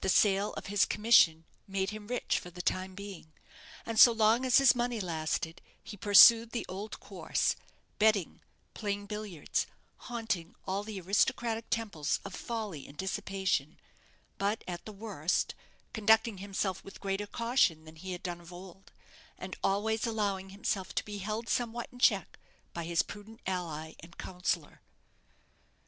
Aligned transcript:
The 0.00 0.08
sale 0.08 0.52
of 0.54 0.66
his 0.66 0.84
commission 0.84 1.44
made 1.68 1.90
him 1.90 2.08
rich 2.08 2.40
for 2.40 2.50
the 2.50 2.60
time 2.60 2.96
being, 2.96 3.32
and, 3.86 4.00
so 4.00 4.10
long 4.10 4.44
as 4.44 4.58
his 4.58 4.74
money 4.74 4.98
lasted, 4.98 5.62
he 5.80 5.96
pursued 5.96 6.50
the 6.50 6.66
old 6.68 6.98
course, 6.98 7.54
betting, 7.96 8.40
playing 8.74 9.06
billiards, 9.06 9.68
haunting 9.96 10.56
all 10.66 10.82
the 10.82 11.00
aristocratic 11.00 11.66
temples 11.70 12.18
of 12.24 12.34
folly 12.34 12.88
and 12.88 12.98
dissipation; 12.98 13.78
but, 14.38 14.64
at 14.66 14.84
the 14.86 14.92
worst, 14.92 15.54
conducting 15.92 16.38
himself 16.38 16.82
with 16.82 17.00
greater 17.00 17.28
caution 17.28 17.84
than 17.84 17.94
he 17.94 18.10
had 18.10 18.24
done 18.24 18.40
of 18.40 18.52
old, 18.52 18.90
and 19.38 19.54
always 19.62 20.04
allowing 20.04 20.50
himself 20.50 20.92
to 20.96 21.04
be 21.04 21.18
held 21.18 21.48
somewhat 21.48 21.88
in 21.92 22.00
check 22.00 22.40
by 22.74 22.82
his 22.82 23.04
prudent 23.04 23.40
ally 23.46 23.92
and 24.00 24.18
counsellor. 24.18 24.82